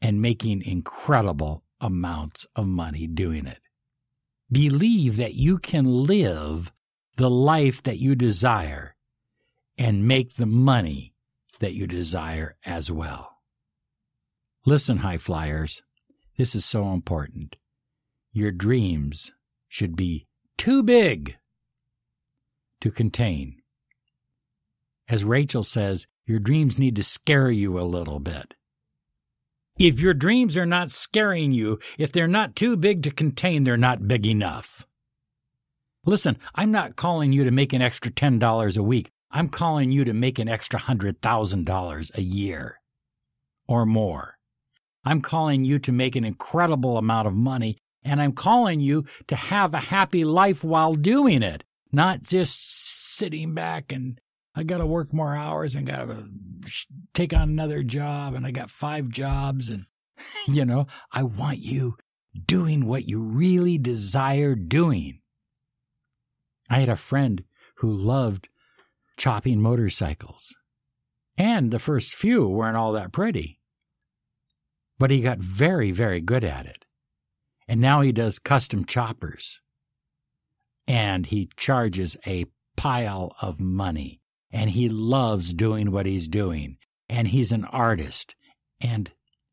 and 0.00 0.20
making 0.20 0.62
incredible 0.62 1.64
amounts 1.80 2.46
of 2.54 2.66
money 2.66 3.06
doing 3.06 3.46
it. 3.46 3.60
Believe 4.50 5.16
that 5.16 5.34
you 5.34 5.58
can 5.58 5.84
live 5.84 6.72
the 7.16 7.30
life 7.30 7.82
that 7.84 7.98
you 7.98 8.14
desire 8.14 8.94
and 9.78 10.06
make 10.06 10.36
the 10.36 10.46
money 10.46 11.14
that 11.60 11.74
you 11.74 11.86
desire 11.86 12.56
as 12.64 12.90
well. 12.90 13.38
Listen, 14.64 14.98
high 14.98 15.18
flyers, 15.18 15.82
this 16.36 16.54
is 16.54 16.64
so 16.64 16.92
important. 16.92 17.56
Your 18.32 18.52
dreams 18.52 19.32
should 19.68 19.96
be 19.96 20.26
too 20.56 20.82
big 20.82 21.36
to 22.80 22.90
contain. 22.90 23.62
As 25.08 25.24
Rachel 25.24 25.64
says, 25.64 26.06
your 26.26 26.38
dreams 26.38 26.78
need 26.78 26.96
to 26.96 27.02
scare 27.02 27.50
you 27.50 27.78
a 27.78 27.82
little 27.82 28.20
bit. 28.20 28.54
If 29.78 30.00
your 30.00 30.14
dreams 30.14 30.56
are 30.56 30.66
not 30.66 30.90
scaring 30.90 31.52
you, 31.52 31.78
if 31.98 32.12
they're 32.12 32.28
not 32.28 32.54
too 32.54 32.76
big 32.76 33.02
to 33.02 33.10
contain, 33.10 33.64
they're 33.64 33.76
not 33.76 34.06
big 34.06 34.26
enough. 34.26 34.86
Listen, 36.04 36.38
I'm 36.54 36.70
not 36.70 36.96
calling 36.96 37.32
you 37.32 37.44
to 37.44 37.50
make 37.50 37.72
an 37.72 37.82
extra 37.82 38.10
$10 38.10 38.76
a 38.76 38.82
week. 38.82 39.10
I'm 39.32 39.48
calling 39.48 39.90
you 39.90 40.04
to 40.04 40.12
make 40.12 40.38
an 40.38 40.48
extra 40.48 40.78
$100,000 40.78 42.10
a 42.14 42.22
year 42.22 42.80
or 43.66 43.86
more. 43.86 44.36
I'm 45.04 45.22
calling 45.22 45.64
you 45.64 45.78
to 45.80 45.92
make 45.92 46.14
an 46.14 46.24
incredible 46.24 46.98
amount 46.98 47.26
of 47.26 47.34
money, 47.34 47.78
and 48.04 48.20
I'm 48.20 48.32
calling 48.32 48.80
you 48.80 49.04
to 49.28 49.34
have 49.34 49.74
a 49.74 49.80
happy 49.80 50.24
life 50.24 50.62
while 50.62 50.94
doing 50.94 51.42
it, 51.42 51.64
not 51.90 52.22
just 52.22 53.16
sitting 53.16 53.54
back 53.54 53.90
and 53.90 54.20
I 54.54 54.64
got 54.64 54.78
to 54.78 54.86
work 54.86 55.14
more 55.14 55.34
hours 55.34 55.74
and 55.74 55.86
got 55.86 56.06
to 56.06 56.28
take 57.14 57.32
on 57.32 57.48
another 57.48 57.82
job 57.82 58.34
and 58.34 58.46
I 58.46 58.50
got 58.50 58.70
five 58.70 59.08
jobs 59.08 59.70
and 59.70 59.86
you 60.46 60.64
know, 60.64 60.86
I 61.10 61.22
want 61.22 61.58
you 61.58 61.96
doing 62.46 62.86
what 62.86 63.08
you 63.08 63.20
really 63.20 63.78
desire 63.78 64.54
doing. 64.54 65.20
I 66.68 66.80
had 66.80 66.88
a 66.88 66.96
friend 66.96 67.44
who 67.76 67.92
loved 67.92 68.48
chopping 69.16 69.60
motorcycles. 69.60 70.54
And 71.36 71.70
the 71.70 71.78
first 71.78 72.14
few 72.14 72.46
weren't 72.48 72.76
all 72.76 72.92
that 72.92 73.12
pretty. 73.12 73.58
But 74.98 75.10
he 75.10 75.20
got 75.20 75.38
very, 75.38 75.90
very 75.90 76.20
good 76.20 76.44
at 76.44 76.66
it. 76.66 76.84
And 77.66 77.80
now 77.80 78.02
he 78.02 78.12
does 78.12 78.38
custom 78.38 78.84
choppers. 78.84 79.60
And 80.86 81.26
he 81.26 81.48
charges 81.56 82.16
a 82.26 82.46
pile 82.76 83.34
of 83.40 83.60
money. 83.60 84.20
And 84.50 84.70
he 84.70 84.88
loves 84.88 85.54
doing 85.54 85.90
what 85.90 86.06
he's 86.06 86.28
doing. 86.28 86.76
And 87.08 87.28
he's 87.28 87.52
an 87.52 87.64
artist. 87.64 88.34
And, 88.80 89.10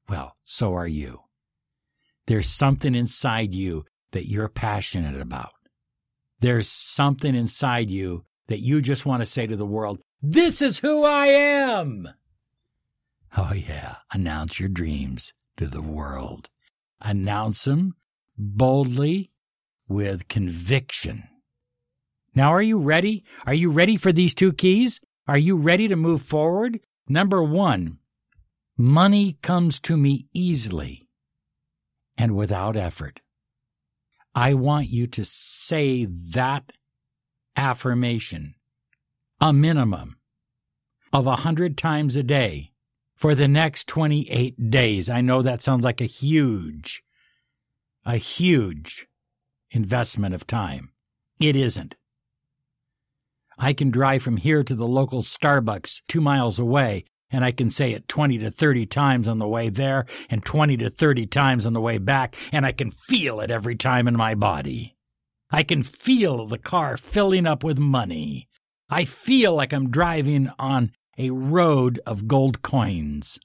well, 0.10 0.36
so 0.44 0.74
are 0.74 0.88
you. 0.88 1.22
There's 2.28 2.50
something 2.50 2.94
inside 2.94 3.54
you 3.54 3.86
that 4.12 4.30
you're 4.30 4.50
passionate 4.50 5.20
about. 5.20 5.52
There's 6.42 6.68
something 6.68 7.36
inside 7.36 7.90
you 7.90 8.26
that 8.50 8.60
you 8.60 8.82
just 8.82 9.06
want 9.06 9.22
to 9.22 9.26
say 9.26 9.48
to 9.48 9.56
the 9.56 9.66
world, 9.66 10.02
This 10.22 10.62
is 10.62 10.80
who 10.80 11.04
I 11.04 11.28
am. 11.28 12.10
Oh, 13.38 13.54
yeah. 13.54 13.98
Announce 14.12 14.60
your 14.60 14.70
dreams 14.70 15.34
to 15.58 15.68
the 15.68 15.82
world. 15.82 16.50
Announce 17.00 17.64
them 17.64 17.96
boldly 18.38 19.32
with 19.88 20.28
conviction. 20.28 21.28
Now, 22.36 22.52
are 22.52 22.62
you 22.62 22.80
ready? 22.80 23.24
Are 23.46 23.54
you 23.54 23.70
ready 23.70 23.98
for 23.98 24.12
these 24.12 24.34
two 24.34 24.52
keys? 24.52 25.00
Are 25.28 25.38
you 25.38 25.56
ready 25.56 25.88
to 25.88 25.96
move 25.96 26.24
forward? 26.24 26.80
Number 27.08 27.44
one, 27.44 28.00
money 28.78 29.38
comes 29.44 29.80
to 29.82 29.96
me 29.96 30.28
easily 30.34 31.08
and 32.18 32.36
without 32.36 32.76
effort. 32.76 33.22
I 34.34 34.56
want 34.56 34.90
you 34.90 35.06
to 35.08 35.24
say 35.24 36.06
that 36.06 36.72
affirmation 37.60 38.56
a 39.42 39.52
minimum 39.52 40.18
of 41.12 41.28
a 41.28 41.38
hundred 41.38 41.78
times 41.78 42.16
a 42.16 42.24
day 42.24 42.72
for 43.16 43.36
the 43.36 43.48
next 43.48 43.88
28 43.88 44.70
days. 44.70 45.10
I 45.10 45.22
know 45.22 45.42
that 45.42 45.62
sounds 45.62 45.84
like 45.84 46.00
a 46.00 46.06
huge, 46.06 47.04
a 48.06 48.16
huge 48.16 49.08
investment 49.72 50.34
of 50.34 50.48
time. 50.48 50.92
It 51.40 51.56
isn't. 51.56 51.96
I 53.58 53.74
can 53.74 53.92
drive 53.92 54.24
from 54.24 54.38
here 54.38 54.64
to 54.64 54.76
the 54.76 54.88
local 54.88 55.22
Starbucks 55.22 56.02
two 56.08 56.22
miles 56.22 56.60
away, 56.60 57.04
and 57.30 57.44
I 57.44 57.52
can 57.52 57.70
say 57.70 57.92
it 57.92 58.08
20 58.08 58.38
to 58.40 58.52
30 58.52 58.86
times 58.86 59.28
on 59.28 59.40
the 59.40 59.48
way 59.48 59.70
there 59.70 60.06
and 60.30 60.46
20 60.46 60.78
to 60.78 60.90
30 60.90 61.28
times 61.28 61.66
on 61.66 61.74
the 61.74 61.82
way 61.82 61.98
back, 61.98 62.36
and 62.54 62.66
I 62.66 62.72
can 62.72 62.90
feel 62.90 63.42
it 63.42 63.52
every 63.52 63.76
time 63.76 64.08
in 64.08 64.16
my 64.16 64.34
body. 64.34 64.96
I 65.52 65.64
can 65.64 65.84
feel 65.84 66.46
the 66.46 66.58
car 66.58 66.98
filling 66.98 67.48
up 67.48 67.64
with 67.64 67.80
money. 67.80 68.48
I 68.90 69.04
feel 69.04 69.56
like 69.56 69.74
I'm 69.74 69.90
driving 69.90 70.52
on 70.60 70.92
a 71.18 71.32
road 71.32 72.00
of 72.06 72.28
gold 72.28 72.62
coins. 72.62 73.40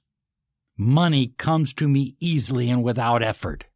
Money 0.77 1.33
comes 1.37 1.73
to 1.75 1.87
me 1.87 2.15
easily 2.19 2.69
and 2.69 2.83
without 2.83 3.23
effort. 3.23 3.67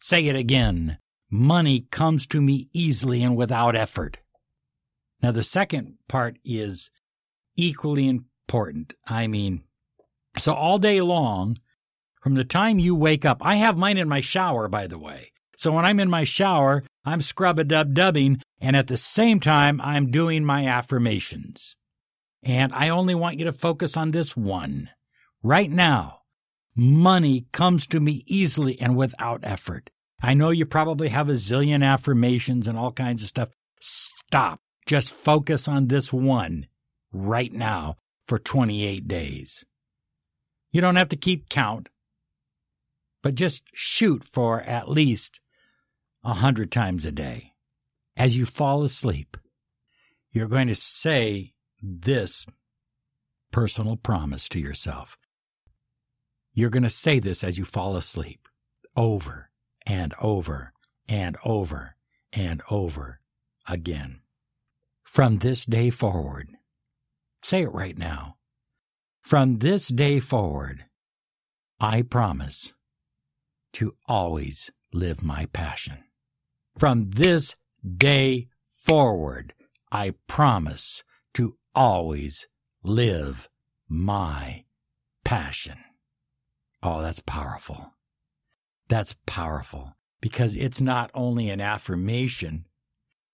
Say 0.00 0.26
it 0.26 0.36
again. 0.36 0.98
Money 1.30 1.86
comes 1.90 2.26
to 2.28 2.40
me 2.40 2.68
easily 2.72 3.22
and 3.22 3.36
without 3.36 3.74
effort. 3.74 4.20
Now, 5.22 5.32
the 5.32 5.42
second 5.42 5.94
part 6.08 6.38
is 6.44 6.90
equally 7.56 8.08
important. 8.08 8.94
I 9.06 9.26
mean, 9.26 9.62
so 10.36 10.52
all 10.52 10.78
day 10.78 11.00
long, 11.00 11.58
from 12.20 12.34
the 12.34 12.44
time 12.44 12.78
you 12.78 12.94
wake 12.94 13.24
up, 13.24 13.38
I 13.40 13.56
have 13.56 13.76
mine 13.76 13.98
in 13.98 14.08
my 14.08 14.20
shower, 14.20 14.68
by 14.68 14.86
the 14.86 14.98
way. 14.98 15.32
So 15.56 15.72
when 15.72 15.84
I'm 15.84 16.00
in 16.00 16.10
my 16.10 16.24
shower, 16.24 16.84
I'm 17.04 17.22
scrub 17.22 17.58
a 17.58 17.64
dub 17.64 17.94
dubbing, 17.94 18.40
and 18.60 18.76
at 18.76 18.86
the 18.86 18.96
same 18.96 19.40
time, 19.40 19.80
I'm 19.80 20.10
doing 20.10 20.44
my 20.44 20.66
affirmations. 20.66 21.76
And 22.42 22.72
I 22.72 22.88
only 22.88 23.14
want 23.14 23.38
you 23.38 23.44
to 23.46 23.52
focus 23.52 23.96
on 23.96 24.10
this 24.10 24.36
one. 24.36 24.90
Right 25.42 25.70
now, 25.70 26.20
money 26.74 27.46
comes 27.52 27.86
to 27.88 28.00
me 28.00 28.24
easily 28.26 28.80
and 28.80 28.96
without 28.96 29.40
effort. 29.42 29.90
I 30.22 30.34
know 30.34 30.50
you 30.50 30.66
probably 30.66 31.08
have 31.08 31.28
a 31.28 31.34
zillion 31.34 31.84
affirmations 31.84 32.66
and 32.66 32.78
all 32.78 32.92
kinds 32.92 33.22
of 33.22 33.28
stuff. 33.28 33.50
Stop. 33.80 34.60
Just 34.86 35.12
focus 35.12 35.68
on 35.68 35.88
this 35.88 36.12
one 36.12 36.66
right 37.12 37.52
now 37.52 37.96
for 38.26 38.38
28 38.38 39.06
days. 39.06 39.64
You 40.70 40.80
don't 40.80 40.96
have 40.96 41.08
to 41.10 41.16
keep 41.16 41.48
count, 41.48 41.88
but 43.22 43.34
just 43.34 43.64
shoot 43.72 44.24
for 44.24 44.60
at 44.62 44.88
least 44.88 45.40
a 46.24 46.34
hundred 46.34 46.72
times 46.72 47.04
a 47.04 47.12
day. 47.12 47.52
As 48.16 48.36
you 48.36 48.46
fall 48.46 48.82
asleep, 48.84 49.36
you're 50.30 50.48
going 50.48 50.68
to 50.68 50.74
say 50.74 51.52
this 51.82 52.46
personal 53.52 53.96
promise 53.96 54.48
to 54.48 54.58
yourself. 54.58 55.18
You're 56.52 56.70
going 56.70 56.84
to 56.84 56.90
say 56.90 57.18
this 57.18 57.44
as 57.44 57.58
you 57.58 57.64
fall 57.64 57.96
asleep 57.96 58.48
over 58.96 59.50
and 59.86 60.14
over 60.20 60.72
and 61.08 61.36
over 61.44 61.96
and 62.32 62.62
over 62.70 63.20
again. 63.68 64.20
From 65.02 65.36
this 65.36 65.64
day 65.64 65.90
forward, 65.90 66.50
say 67.42 67.62
it 67.62 67.72
right 67.72 67.98
now. 67.98 68.36
From 69.20 69.58
this 69.58 69.88
day 69.88 70.20
forward, 70.20 70.84
I 71.80 72.02
promise 72.02 72.72
to 73.74 73.94
always 74.06 74.70
live 74.92 75.22
my 75.22 75.46
passion. 75.46 76.04
From 76.76 77.10
this 77.10 77.54
day 77.96 78.48
forward, 78.66 79.54
I 79.92 80.14
promise 80.26 81.02
to 81.34 81.56
always 81.74 82.48
live 82.82 83.48
my 83.88 84.64
passion. 85.24 85.78
Oh, 86.82 87.00
that's 87.00 87.20
powerful. 87.20 87.94
That's 88.88 89.14
powerful 89.26 89.94
because 90.20 90.54
it's 90.54 90.80
not 90.80 91.10
only 91.14 91.48
an 91.48 91.60
affirmation, 91.60 92.66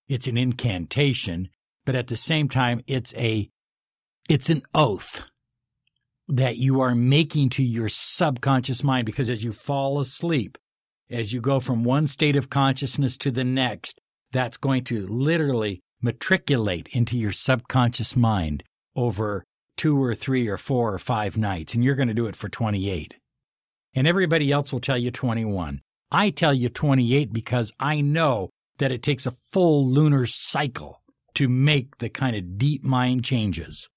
it's 0.06 0.26
an 0.26 0.36
incantation, 0.36 1.48
but 1.84 1.94
at 1.94 2.08
the 2.08 2.16
same 2.16 2.48
time, 2.48 2.82
it's 2.86 3.14
a, 3.14 3.48
it's 4.28 4.50
an 4.50 4.62
oath 4.74 5.24
that 6.28 6.56
you 6.56 6.80
are 6.80 6.94
making 6.94 7.48
to 7.50 7.62
your 7.62 7.88
subconscious 7.88 8.84
mind 8.84 9.06
because 9.06 9.28
as 9.28 9.42
you 9.42 9.50
fall 9.50 9.98
asleep, 9.98 10.58
as 11.10 11.32
you 11.32 11.40
go 11.40 11.60
from 11.60 11.84
one 11.84 12.06
state 12.06 12.36
of 12.36 12.50
consciousness 12.50 13.16
to 13.18 13.30
the 13.30 13.44
next, 13.44 14.00
that's 14.32 14.56
going 14.56 14.84
to 14.84 15.06
literally 15.06 15.80
matriculate 16.00 16.88
into 16.92 17.18
your 17.18 17.32
subconscious 17.32 18.16
mind 18.16 18.62
over 18.96 19.44
two 19.76 20.02
or 20.02 20.14
three 20.14 20.46
or 20.48 20.56
four 20.56 20.92
or 20.92 20.98
five 20.98 21.36
nights, 21.36 21.74
and 21.74 21.84
you're 21.84 21.94
going 21.94 22.08
to 22.08 22.14
do 22.14 22.26
it 22.26 22.36
for 22.36 22.48
28. 22.48 23.14
And 23.94 24.06
everybody 24.06 24.52
else 24.52 24.72
will 24.72 24.80
tell 24.80 24.98
you 24.98 25.10
21. 25.10 25.80
I 26.12 26.30
tell 26.30 26.54
you 26.54 26.68
28 26.68 27.32
because 27.32 27.72
I 27.80 28.00
know 28.00 28.50
that 28.78 28.92
it 28.92 29.02
takes 29.02 29.26
a 29.26 29.32
full 29.32 29.88
lunar 29.88 30.26
cycle 30.26 31.00
to 31.34 31.48
make 31.48 31.98
the 31.98 32.08
kind 32.08 32.36
of 32.36 32.58
deep 32.58 32.82
mind 32.82 33.24
changes. 33.24 33.88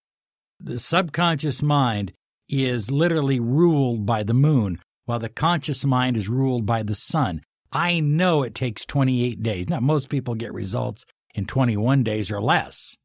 The 0.59 0.79
subconscious 0.79 1.61
mind 1.61 2.13
is 2.47 2.91
literally 2.91 3.39
ruled 3.39 4.05
by 4.05 4.23
the 4.23 4.33
moon, 4.33 4.79
while 5.05 5.19
the 5.19 5.29
conscious 5.29 5.85
mind 5.85 6.17
is 6.17 6.29
ruled 6.29 6.65
by 6.65 6.83
the 6.83 6.95
sun. 6.95 7.41
I 7.71 7.99
know 7.99 8.43
it 8.43 8.55
takes 8.55 8.85
28 8.85 9.41
days. 9.41 9.67
Now, 9.67 9.79
most 9.79 10.09
people 10.09 10.35
get 10.35 10.53
results 10.53 11.05
in 11.33 11.45
21 11.45 12.03
days 12.03 12.31
or 12.31 12.41
less. 12.41 12.95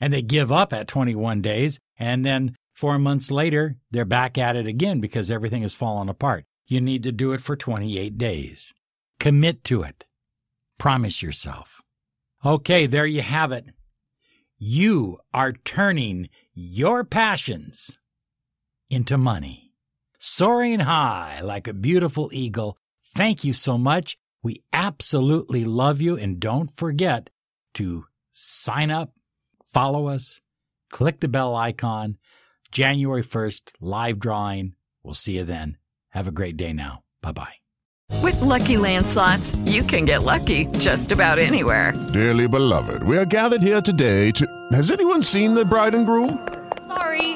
And 0.00 0.12
they 0.12 0.22
give 0.22 0.52
up 0.52 0.72
at 0.72 0.88
21 0.88 1.40
days, 1.40 1.78
and 1.98 2.24
then 2.24 2.56
four 2.74 2.98
months 2.98 3.30
later, 3.30 3.76
they're 3.90 4.04
back 4.04 4.36
at 4.36 4.56
it 4.56 4.66
again 4.66 5.00
because 5.00 5.30
everything 5.30 5.62
has 5.62 5.74
fallen 5.74 6.08
apart. 6.08 6.44
You 6.66 6.80
need 6.80 7.02
to 7.04 7.12
do 7.12 7.32
it 7.32 7.40
for 7.40 7.56
28 7.56 8.18
days. 8.18 8.74
Commit 9.18 9.64
to 9.64 9.82
it. 9.82 10.04
Promise 10.78 11.22
yourself. 11.22 11.80
Okay, 12.44 12.86
there 12.86 13.06
you 13.06 13.22
have 13.22 13.52
it. 13.52 13.66
You 14.58 15.18
are 15.32 15.52
turning 15.52 16.28
your 16.52 17.04
passions 17.04 17.98
into 18.90 19.16
money. 19.16 19.63
Soaring 20.26 20.80
high 20.80 21.42
like 21.42 21.68
a 21.68 21.74
beautiful 21.74 22.30
eagle. 22.32 22.78
Thank 23.14 23.44
you 23.44 23.52
so 23.52 23.76
much. 23.76 24.16
We 24.42 24.62
absolutely 24.72 25.66
love 25.66 26.00
you. 26.00 26.16
And 26.16 26.40
don't 26.40 26.74
forget 26.74 27.28
to 27.74 28.06
sign 28.32 28.90
up, 28.90 29.12
follow 29.66 30.06
us, 30.06 30.40
click 30.90 31.20
the 31.20 31.28
bell 31.28 31.54
icon. 31.54 32.16
January 32.72 33.22
1st, 33.22 33.72
live 33.82 34.18
drawing. 34.18 34.72
We'll 35.02 35.12
see 35.12 35.36
you 35.36 35.44
then. 35.44 35.76
Have 36.08 36.26
a 36.26 36.32
great 36.32 36.56
day 36.56 36.72
now. 36.72 37.02
Bye 37.20 37.32
bye. 37.32 37.56
With 38.22 38.36
LuckyLand 38.36 39.04
Slots, 39.04 39.54
you 39.66 39.82
can 39.82 40.06
get 40.06 40.22
lucky 40.22 40.68
just 40.78 41.12
about 41.12 41.38
anywhere. 41.38 41.92
Dearly 42.14 42.48
beloved, 42.48 43.02
we 43.02 43.18
are 43.18 43.26
gathered 43.26 43.60
here 43.60 43.82
today 43.82 44.30
to. 44.30 44.46
Has 44.72 44.90
anyone 44.90 45.22
seen 45.22 45.52
the 45.52 45.66
bride 45.66 45.94
and 45.94 46.06
groom? 46.06 46.38
Sorry, 46.88 47.33